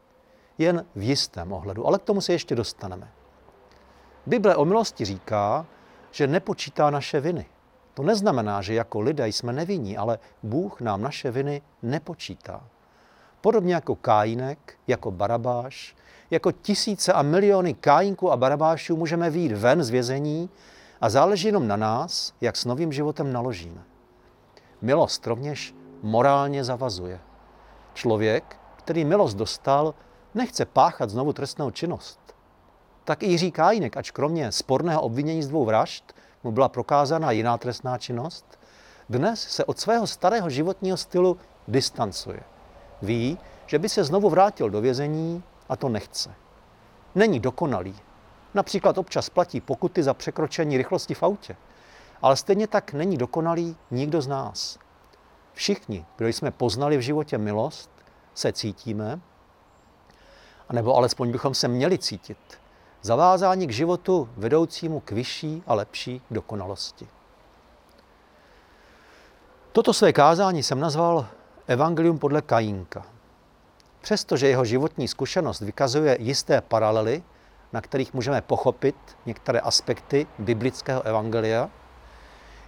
Jen 0.58 0.86
v 0.94 1.02
jistém 1.02 1.52
ohledu, 1.52 1.86
ale 1.86 1.98
k 1.98 2.02
tomu 2.02 2.20
se 2.20 2.32
ještě 2.32 2.54
dostaneme. 2.54 3.12
Bible 4.26 4.56
o 4.56 4.64
milosti 4.64 5.04
říká, 5.04 5.66
že 6.10 6.26
nepočítá 6.26 6.90
naše 6.90 7.20
viny, 7.20 7.46
To 7.94 8.02
neznamená, 8.02 8.62
že 8.62 8.74
jako 8.74 9.00
lidé 9.00 9.28
jsme 9.28 9.52
nevinní, 9.52 9.96
ale 9.96 10.18
Bůh 10.42 10.80
nám 10.80 11.02
naše 11.02 11.30
viny 11.30 11.62
nepočítá. 11.82 12.64
Podobně 13.40 13.74
jako 13.74 13.96
Kájinek, 13.96 14.74
jako 14.86 15.10
Barabáš, 15.10 15.96
jako 16.30 16.52
tisíce 16.52 17.12
a 17.12 17.22
miliony 17.22 17.74
Kájinků 17.74 18.32
a 18.32 18.36
Barabášů 18.36 18.96
můžeme 18.96 19.30
výjít 19.30 19.52
ven 19.52 19.84
z 19.84 19.90
vězení 19.90 20.50
a 21.00 21.10
záleží 21.10 21.48
jenom 21.48 21.68
na 21.68 21.76
nás, 21.76 22.32
jak 22.40 22.56
s 22.56 22.64
novým 22.64 22.92
životem 22.92 23.32
naložíme. 23.32 23.82
Milost 24.82 25.26
rovněž 25.26 25.74
morálně 26.02 26.64
zavazuje. 26.64 27.20
Člověk, 27.94 28.56
který 28.76 29.04
milost 29.04 29.36
dostal, 29.36 29.94
nechce 30.34 30.64
páchat 30.64 31.10
znovu 31.10 31.32
trestnou 31.32 31.70
činnost. 31.70 32.31
Tak 33.04 33.22
i 33.22 33.26
Jiří 33.26 33.50
Kájinek, 33.50 33.96
ač 33.96 34.10
kromě 34.10 34.52
sporného 34.52 35.02
obvinění 35.02 35.42
z 35.42 35.48
dvou 35.48 35.64
vražd 35.64 36.14
mu 36.44 36.52
byla 36.52 36.68
prokázána 36.68 37.30
jiná 37.30 37.58
trestná 37.58 37.98
činnost, 37.98 38.58
dnes 39.08 39.42
se 39.42 39.64
od 39.64 39.78
svého 39.78 40.06
starého 40.06 40.50
životního 40.50 40.96
stylu 40.96 41.38
distancuje. 41.68 42.40
Ví, 43.02 43.38
že 43.66 43.78
by 43.78 43.88
se 43.88 44.04
znovu 44.04 44.30
vrátil 44.30 44.70
do 44.70 44.80
vězení 44.80 45.42
a 45.68 45.76
to 45.76 45.88
nechce. 45.88 46.34
Není 47.14 47.40
dokonalý. 47.40 47.96
Například 48.54 48.98
občas 48.98 49.30
platí 49.30 49.60
pokuty 49.60 50.02
za 50.02 50.14
překročení 50.14 50.76
rychlosti 50.76 51.14
v 51.14 51.22
autě. 51.22 51.56
Ale 52.22 52.36
stejně 52.36 52.66
tak 52.66 52.92
není 52.92 53.16
dokonalý 53.16 53.76
nikdo 53.90 54.22
z 54.22 54.26
nás. 54.26 54.78
Všichni, 55.52 56.06
kdo 56.16 56.28
jsme 56.28 56.50
poznali 56.50 56.96
v 56.96 57.00
životě 57.00 57.38
milost, 57.38 57.90
se 58.34 58.52
cítíme, 58.52 59.20
anebo 60.68 60.96
alespoň 60.96 61.32
bychom 61.32 61.54
se 61.54 61.68
měli 61.68 61.98
cítit, 61.98 62.38
zavázání 63.02 63.66
k 63.66 63.70
životu 63.70 64.28
vedoucímu 64.36 65.00
k 65.00 65.12
vyšší 65.12 65.62
a 65.66 65.74
lepší 65.74 66.22
dokonalosti. 66.30 67.08
Toto 69.72 69.92
své 69.92 70.12
kázání 70.12 70.62
jsem 70.62 70.80
nazval 70.80 71.26
Evangelium 71.66 72.18
podle 72.18 72.42
Kajínka. 72.42 73.02
Přestože 74.00 74.48
jeho 74.48 74.64
životní 74.64 75.08
zkušenost 75.08 75.60
vykazuje 75.60 76.16
jisté 76.20 76.60
paralely, 76.60 77.22
na 77.72 77.80
kterých 77.80 78.14
můžeme 78.14 78.40
pochopit 78.40 78.96
některé 79.26 79.60
aspekty 79.60 80.26
biblického 80.38 81.02
evangelia, 81.02 81.70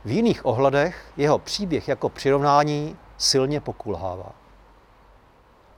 v 0.04 0.10
jiných 0.10 0.46
ohledech 0.46 1.12
jeho 1.16 1.38
příběh 1.38 1.88
jako 1.88 2.08
přirovnání 2.08 2.96
silně 3.18 3.60
pokulhává. 3.60 4.32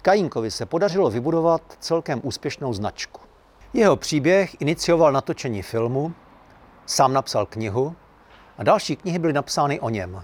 Kajínkovi 0.03 0.51
se 0.51 0.67
podařilo 0.67 1.11
vybudovat 1.11 1.63
celkem 1.81 2.21
úspěšnou 2.23 2.73
značku. 2.73 3.21
Jeho 3.73 3.97
příběh 3.97 4.61
inicioval 4.61 5.13
natočení 5.13 5.63
filmu, 5.63 6.13
sám 6.87 7.13
napsal 7.13 7.47
knihu 7.47 7.97
a 8.59 8.63
další 8.65 8.97
knihy 8.97 9.19
byly 9.19 9.33
napsány 9.33 9.81
o 9.81 9.89
něm. 9.89 10.23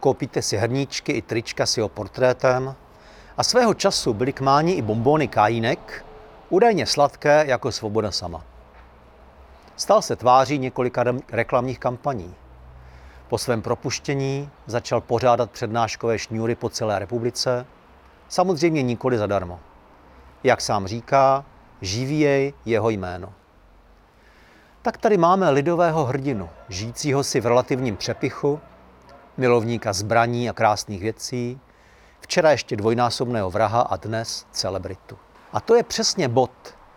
Koupíte 0.00 0.42
si 0.42 0.56
hrníčky 0.56 1.12
i 1.12 1.22
trička 1.22 1.66
s 1.66 1.76
jeho 1.76 1.88
portrétem 1.88 2.74
a 3.36 3.42
svého 3.42 3.74
času 3.74 4.14
byly 4.14 4.32
k 4.32 4.40
mání 4.40 4.76
i 4.76 4.82
bombóny 4.82 5.28
Kajínek, 5.28 6.04
údajně 6.48 6.86
sladké 6.86 7.44
jako 7.46 7.72
svoboda 7.72 8.10
sama. 8.10 8.44
Stal 9.76 10.02
se 10.02 10.16
tváří 10.16 10.58
několika 10.58 11.04
reklamních 11.32 11.78
kampaní. 11.78 12.34
Po 13.28 13.38
svém 13.38 13.62
propuštění 13.62 14.50
začal 14.66 15.00
pořádat 15.00 15.50
přednáškové 15.50 16.18
šňůry 16.18 16.54
po 16.54 16.68
celé 16.68 16.98
republice, 16.98 17.66
samozřejmě 18.28 18.82
nikoli 18.82 19.18
zadarmo. 19.18 19.60
Jak 20.44 20.60
sám 20.60 20.86
říká, 20.86 21.44
živí 21.80 22.20
jej 22.20 22.54
jeho 22.64 22.90
jméno. 22.90 23.32
Tak 24.82 24.96
tady 24.96 25.16
máme 25.16 25.50
lidového 25.50 26.04
hrdinu, 26.04 26.48
žijícího 26.68 27.24
si 27.24 27.40
v 27.40 27.46
relativním 27.46 27.96
přepichu, 27.96 28.60
milovníka 29.36 29.92
zbraní 29.92 30.50
a 30.50 30.52
krásných 30.52 31.00
věcí, 31.00 31.60
včera 32.20 32.50
ještě 32.50 32.76
dvojnásobného 32.76 33.50
vraha 33.50 33.80
a 33.80 33.96
dnes 33.96 34.46
celebritu. 34.50 35.18
A 35.52 35.60
to 35.60 35.74
je 35.74 35.82
přesně 35.82 36.28
bod, 36.28 36.50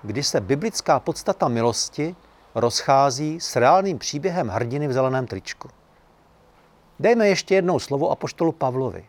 kdy 0.04 0.24
se 0.24 0.42
biblická 0.42 1.00
podstata 1.00 1.48
milosti 1.48 2.16
rozchází 2.56 3.40
s 3.40 3.56
reálným 3.56 4.00
příběhem 4.00 4.48
hrdiny 4.48 4.88
v 4.88 4.94
zeleném 4.94 5.28
tričku. 5.28 5.70
Dejme 7.00 7.28
ještě 7.28 7.56
jednou 7.56 7.80
slovo 7.80 8.12
apoštolu 8.12 8.52
Pavlovi. 8.52 9.06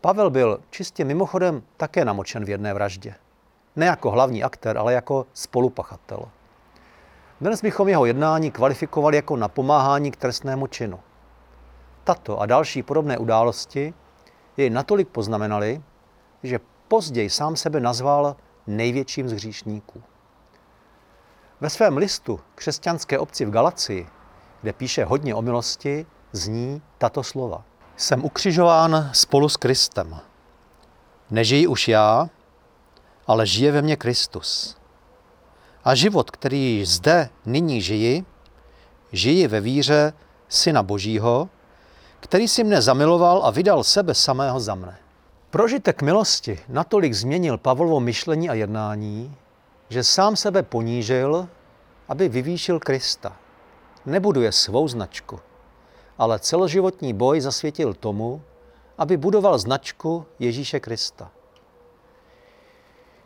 Pavel 0.00 0.30
byl 0.30 0.60
čistě 0.70 1.04
mimochodem 1.04 1.62
také 1.76 2.04
namočen 2.04 2.44
v 2.44 2.48
jedné 2.48 2.74
vraždě. 2.74 3.14
Ne 3.76 3.86
jako 3.86 4.10
hlavní 4.10 4.44
aktér, 4.44 4.78
ale 4.78 4.92
jako 4.92 5.26
spolupachatel. 5.32 6.28
Dnes 7.40 7.62
bychom 7.62 7.88
jeho 7.88 8.06
jednání 8.06 8.50
kvalifikovali 8.50 9.16
jako 9.16 9.36
napomáhání 9.36 10.10
k 10.10 10.16
trestnému 10.16 10.66
činu. 10.66 11.00
Tato 12.04 12.40
a 12.40 12.46
další 12.46 12.82
podobné 12.82 13.18
události 13.18 13.94
jej 14.56 14.70
natolik 14.70 15.08
poznamenaly, 15.08 15.82
že 16.42 16.60
později 16.88 17.30
sám 17.30 17.56
sebe 17.56 17.80
nazval 17.80 18.36
největším 18.66 19.28
z 19.28 19.32
hříšníků. 19.32 20.02
Ve 21.60 21.70
svém 21.70 21.96
listu 21.96 22.40
křesťanské 22.54 23.18
obci 23.18 23.44
v 23.44 23.50
Galacii, 23.50 24.06
kde 24.62 24.72
píše 24.72 25.04
hodně 25.04 25.34
o 25.34 25.42
milosti, 25.42 26.06
zní 26.32 26.82
tato 26.98 27.22
slova. 27.22 27.64
Jsem 27.96 28.24
ukřižován 28.24 29.10
spolu 29.12 29.48
s 29.48 29.56
Kristem. 29.56 30.20
Nežijí 31.30 31.66
už 31.66 31.88
já, 31.88 32.28
ale 33.26 33.46
žije 33.46 33.72
ve 33.72 33.82
mně 33.82 33.96
Kristus. 33.96 34.76
A 35.84 35.94
život, 35.94 36.30
který 36.30 36.84
zde 36.84 37.28
nyní 37.46 37.80
žijí, 37.80 38.24
žijí 39.12 39.46
ve 39.46 39.60
víře 39.60 40.12
Syna 40.48 40.82
Božího, 40.82 41.48
který 42.20 42.48
si 42.48 42.64
mne 42.64 42.82
zamiloval 42.82 43.44
a 43.44 43.50
vydal 43.50 43.84
sebe 43.84 44.14
samého 44.14 44.60
za 44.60 44.74
mne. 44.74 44.98
Prožitek 45.50 46.02
milosti 46.02 46.58
natolik 46.68 47.14
změnil 47.14 47.58
Pavlovo 47.58 48.00
myšlení 48.00 48.48
a 48.50 48.54
jednání, 48.54 49.36
že 49.88 50.04
sám 50.04 50.36
sebe 50.36 50.62
ponížil, 50.62 51.48
aby 52.08 52.28
vyvýšil 52.28 52.80
Krista. 52.80 53.36
Nebuduje 54.06 54.52
svou 54.52 54.88
značku, 54.88 55.40
ale 56.18 56.38
celoživotní 56.38 57.14
boj 57.14 57.40
zasvětil 57.40 57.94
tomu, 57.94 58.42
aby 58.98 59.16
budoval 59.16 59.58
značku 59.58 60.26
Ježíše 60.38 60.80
Krista. 60.80 61.30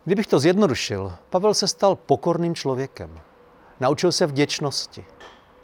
Kdybych 0.09 0.27
to 0.27 0.39
zjednodušil, 0.39 1.13
Pavel 1.31 1.55
se 1.55 1.69
stal 1.69 1.97
pokorným 1.97 2.55
člověkem. 2.55 3.21
Naučil 3.81 4.13
se 4.13 4.27
vděčnosti 4.27 5.07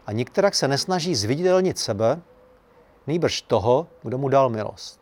a 0.06 0.12
některak 0.12 0.54
se 0.54 0.68
nesnaží 0.68 1.14
zviditelnit 1.14 1.78
sebe, 1.78 2.20
nýbrž 3.06 3.42
toho, 3.42 3.86
kdo 4.02 4.18
mu 4.18 4.28
dal 4.28 4.50
milost. 4.50 5.00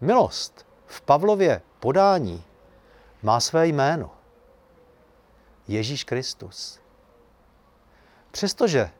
Milost 0.00 0.66
v 0.86 1.00
Pavlově 1.00 1.62
podání 1.80 2.44
má 3.22 3.40
své 3.40 3.66
jméno. 3.66 4.10
Ježíš 5.68 6.04
Kristus. 6.04 6.80
Přestože 8.30 8.90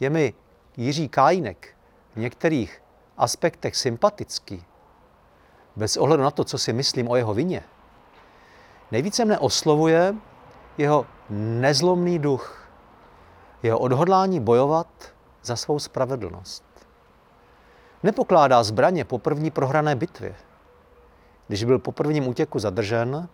je 0.00 0.10
mi 0.10 0.34
Jiří 0.76 1.08
Kájinek 1.08 1.76
v 2.14 2.18
některých 2.18 2.82
aspektech 3.16 3.76
sympatický, 3.76 4.64
bez 5.76 5.96
ohledu 5.96 6.22
na 6.22 6.30
to, 6.30 6.44
co 6.44 6.58
si 6.58 6.72
myslím 6.72 7.08
o 7.08 7.16
jeho 7.16 7.34
vině, 7.34 7.64
nejvíce 8.92 9.24
mne 9.24 9.38
oslovuje 9.38 10.14
jeho 10.78 11.06
nezlomný 11.30 12.18
duch, 12.18 12.68
jeho 13.62 13.78
odhodlání 13.78 14.40
bojovat 14.40 14.86
za 15.42 15.56
svou 15.56 15.78
spravedlnost. 15.78 16.64
Nepokládá 18.02 18.62
zbraně 18.62 19.04
po 19.04 19.18
první 19.18 19.50
prohrané 19.50 19.96
bitvě. 19.96 20.34
Když 21.48 21.64
byl 21.64 21.78
po 21.78 21.92
prvním 21.92 22.28
útěku 22.28 22.58
zadržen, 22.58 23.28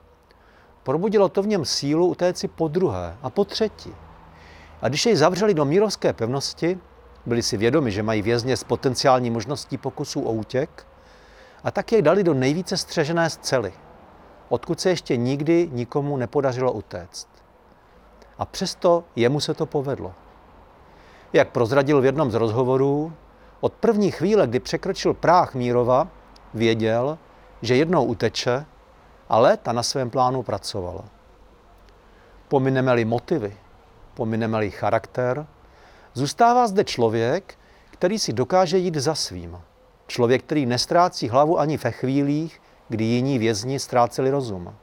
probudilo 0.82 1.28
to 1.28 1.42
v 1.42 1.46
něm 1.46 1.64
sílu 1.64 2.06
utéct 2.06 2.38
si 2.38 2.48
po 2.48 2.68
druhé 2.68 3.16
a 3.22 3.30
po 3.30 3.44
třetí. 3.44 3.94
A 4.82 4.88
když 4.88 5.06
jej 5.06 5.16
zavřeli 5.16 5.54
do 5.54 5.64
mírovské 5.64 6.12
pevnosti, 6.12 6.78
byli 7.26 7.42
si 7.42 7.56
vědomi, 7.56 7.90
že 7.90 8.02
mají 8.02 8.22
vězně 8.22 8.56
s 8.56 8.64
potenciální 8.64 9.30
možností 9.30 9.78
pokusů 9.78 10.22
o 10.22 10.32
útěk, 10.32 10.86
a 11.64 11.70
tak 11.70 11.92
jej 11.92 12.02
dali 12.02 12.24
do 12.24 12.34
nejvíce 12.34 12.76
střežené 12.76 13.30
cely, 13.30 13.72
odkud 14.48 14.80
se 14.80 14.90
ještě 14.90 15.16
nikdy 15.16 15.68
nikomu 15.72 16.16
nepodařilo 16.16 16.72
utéct. 16.72 17.28
A 18.38 18.44
přesto 18.44 19.04
jemu 19.16 19.40
se 19.40 19.54
to 19.54 19.66
povedlo. 19.66 20.14
Jak 21.32 21.48
prozradil 21.48 22.00
v 22.00 22.04
jednom 22.04 22.30
z 22.30 22.34
rozhovorů, 22.34 23.12
od 23.60 23.72
první 23.72 24.10
chvíle, 24.10 24.46
kdy 24.46 24.60
překročil 24.60 25.14
práh 25.14 25.54
Mírova, 25.54 26.08
věděl, 26.54 27.18
že 27.62 27.76
jednou 27.76 28.04
uteče, 28.04 28.66
ale 29.28 29.56
ta 29.56 29.72
na 29.72 29.82
svém 29.82 30.10
plánu 30.10 30.42
pracovala. 30.42 31.04
Pomineme-li 32.48 33.04
motivy, 33.04 33.56
pomineme-li 34.14 34.70
charakter, 34.70 35.46
zůstává 36.14 36.66
zde 36.66 36.84
člověk, 36.84 37.58
který 37.90 38.18
si 38.18 38.32
dokáže 38.32 38.78
jít 38.78 38.94
za 38.94 39.14
svým. 39.14 39.60
Člověk, 40.06 40.42
který 40.42 40.66
nestrácí 40.66 41.28
hlavu 41.28 41.58
ani 41.58 41.76
ve 41.76 41.90
chvílích, 41.90 42.60
kdy 42.88 43.04
jiní 43.04 43.38
vězni 43.38 43.78
ztráceli 43.78 44.30
rozum. 44.30 44.74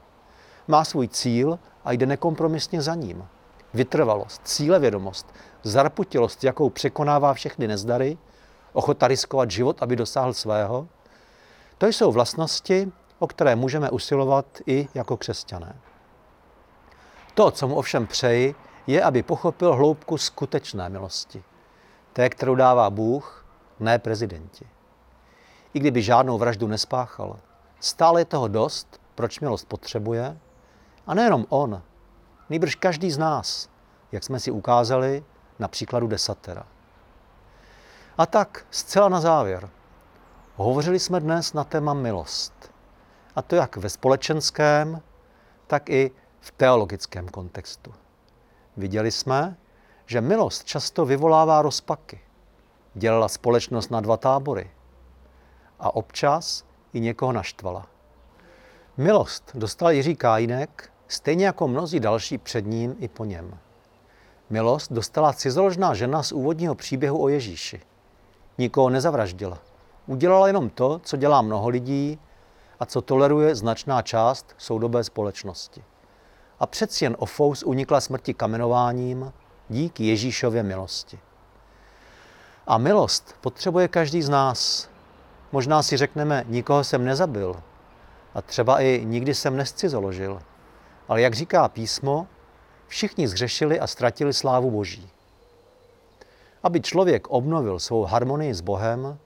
Má 0.68 0.84
svůj 0.84 1.08
cíl 1.08 1.58
a 1.84 1.92
jde 1.92 2.06
nekompromisně 2.06 2.82
za 2.82 2.94
ním. 2.94 3.28
Vytrvalost, 3.74 4.40
cílevědomost, 4.44 5.34
zarputilost, 5.62 6.44
jakou 6.44 6.70
překonává 6.70 7.34
všechny 7.34 7.68
nezdary, 7.68 8.18
ochota 8.72 9.08
riskovat 9.08 9.50
život, 9.50 9.82
aby 9.82 9.96
dosáhl 9.96 10.34
svého, 10.34 10.88
to 11.78 11.86
jsou 11.86 12.12
vlastnosti, 12.12 12.92
o 13.18 13.26
které 13.26 13.56
můžeme 13.56 13.90
usilovat 13.90 14.46
i 14.66 14.88
jako 14.94 15.16
křesťané. 15.16 15.76
To, 17.34 17.50
co 17.50 17.68
mu 17.68 17.74
ovšem 17.74 18.06
přeji, 18.06 18.54
je, 18.86 19.02
aby 19.02 19.22
pochopil 19.22 19.74
hloubku 19.74 20.18
skutečné 20.18 20.88
milosti. 20.88 21.44
Té, 22.12 22.28
kterou 22.28 22.54
dává 22.54 22.90
Bůh, 22.90 23.46
ne 23.80 23.98
prezidenti. 23.98 24.66
I 25.74 25.78
kdyby 25.78 26.02
žádnou 26.02 26.38
vraždu 26.38 26.66
nespáchal, 26.66 27.36
stále 27.86 28.20
je 28.20 28.24
toho 28.24 28.48
dost, 28.48 29.00
proč 29.14 29.40
milost 29.40 29.68
potřebuje. 29.68 30.38
A 31.06 31.14
nejenom 31.14 31.46
on, 31.48 31.82
nejbrž 32.50 32.74
každý 32.74 33.10
z 33.10 33.18
nás, 33.18 33.68
jak 34.12 34.24
jsme 34.24 34.40
si 34.40 34.50
ukázali 34.50 35.24
na 35.58 35.68
příkladu 35.68 36.06
desatera. 36.06 36.66
A 38.18 38.26
tak, 38.26 38.66
zcela 38.70 39.08
na 39.08 39.20
závěr. 39.20 39.70
Hovořili 40.56 40.98
jsme 40.98 41.20
dnes 41.20 41.52
na 41.52 41.64
téma 41.64 41.94
milost. 41.94 42.72
A 43.36 43.42
to 43.42 43.56
jak 43.56 43.76
ve 43.76 43.88
společenském, 43.88 45.02
tak 45.66 45.90
i 45.90 46.10
v 46.40 46.50
teologickém 46.50 47.28
kontextu. 47.28 47.94
Viděli 48.76 49.10
jsme, 49.10 49.56
že 50.06 50.20
milost 50.20 50.64
často 50.64 51.04
vyvolává 51.04 51.62
rozpaky. 51.62 52.20
Dělala 52.94 53.28
společnost 53.28 53.90
na 53.90 54.00
dva 54.00 54.16
tábory. 54.16 54.70
A 55.80 55.94
občas 55.94 56.65
i 56.96 57.00
někoho 57.00 57.32
naštvala. 57.32 57.86
Milost 58.96 59.50
dostal 59.54 59.90
Jiří 59.90 60.16
Kájinek, 60.16 60.90
stejně 61.08 61.46
jako 61.46 61.68
mnozí 61.68 62.00
další 62.00 62.38
před 62.38 62.66
ním 62.66 62.96
i 62.98 63.08
po 63.08 63.24
něm. 63.24 63.58
Milost 64.50 64.92
dostala 64.92 65.32
cizoložná 65.32 65.94
žena 65.94 66.22
z 66.22 66.32
úvodního 66.32 66.74
příběhu 66.74 67.22
o 67.22 67.28
Ježíši. 67.28 67.80
Nikoho 68.58 68.90
nezavraždila. 68.90 69.58
Udělala 70.06 70.46
jenom 70.46 70.70
to, 70.70 71.00
co 71.04 71.16
dělá 71.16 71.42
mnoho 71.42 71.68
lidí 71.68 72.18
a 72.80 72.86
co 72.86 73.02
toleruje 73.02 73.54
značná 73.54 74.02
část 74.02 74.54
soudobé 74.58 75.04
společnosti. 75.04 75.84
A 76.60 76.66
přeci 76.66 77.04
jen 77.04 77.16
Ofous 77.18 77.62
unikla 77.62 78.00
smrti 78.00 78.34
kamenováním 78.34 79.32
díky 79.68 80.06
Ježíšově 80.06 80.62
milosti. 80.62 81.18
A 82.66 82.78
milost 82.78 83.34
potřebuje 83.40 83.88
každý 83.88 84.22
z 84.22 84.28
nás. 84.28 84.88
Možná 85.52 85.82
si 85.82 85.96
řekneme, 85.96 86.44
nikoho 86.46 86.84
jsem 86.84 87.04
nezabil. 87.04 87.62
A 88.34 88.42
třeba 88.42 88.80
i 88.80 89.02
nikdy 89.04 89.34
jsem 89.34 89.56
nescizoložil. 89.56 90.42
Ale 91.08 91.20
jak 91.20 91.34
říká 91.34 91.68
písmo, 91.68 92.26
všichni 92.86 93.28
zřešili 93.28 93.80
a 93.80 93.86
ztratili 93.86 94.32
slávu 94.32 94.70
Boží. 94.70 95.10
Aby 96.62 96.80
člověk 96.80 97.28
obnovil 97.28 97.78
svou 97.78 98.04
harmonii 98.04 98.54
s 98.54 98.60
Bohem, 98.60 99.18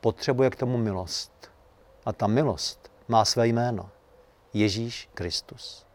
potřebuje 0.00 0.50
k 0.50 0.56
tomu 0.56 0.78
milost. 0.78 1.50
A 2.06 2.12
ta 2.12 2.26
milost 2.26 2.90
má 3.08 3.24
své 3.24 3.48
jméno. 3.48 3.90
Ježíš 4.54 5.08
Kristus. 5.14 5.85